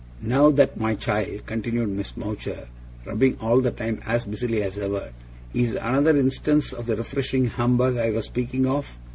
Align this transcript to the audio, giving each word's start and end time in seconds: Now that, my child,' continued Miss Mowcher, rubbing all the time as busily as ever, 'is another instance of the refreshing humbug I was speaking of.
Now 0.23 0.49
that, 0.49 0.79
my 0.79 0.95
child,' 0.95 1.45
continued 1.45 1.89
Miss 1.89 2.17
Mowcher, 2.17 2.67
rubbing 3.05 3.37
all 3.39 3.61
the 3.61 3.69
time 3.69 3.99
as 4.07 4.25
busily 4.25 4.63
as 4.63 4.75
ever, 4.79 5.11
'is 5.53 5.73
another 5.73 6.17
instance 6.17 6.73
of 6.73 6.87
the 6.87 6.95
refreshing 6.95 7.45
humbug 7.45 7.97
I 7.99 8.09
was 8.09 8.25
speaking 8.25 8.65
of. 8.65 8.97